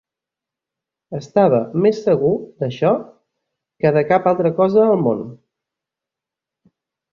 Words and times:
Estava 1.19 1.59
més 1.83 1.99
segur 2.07 2.31
d'això 2.65 2.95
que 3.85 3.93
de 3.99 4.05
cap 4.13 4.33
altra 4.33 4.53
cosa 4.63 4.87
al 4.89 5.07
món. 5.09 5.25